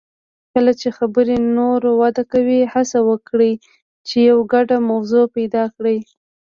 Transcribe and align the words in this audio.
کله 0.53 0.71
چې 0.79 0.87
خبرې 0.97 1.37
نوره 1.57 1.89
وده 2.01 2.23
کوي، 2.33 2.59
هڅه 2.73 2.99
وکړئ 3.09 3.53
چې 4.07 4.17
یو 4.29 4.37
ګډه 4.53 4.77
موضوع 4.89 5.25
پیدا 5.35 5.63
کړئ. 5.75 5.99